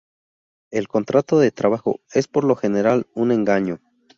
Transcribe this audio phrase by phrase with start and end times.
[0.71, 3.79] El contrato de trabajo es por lo general un engaño.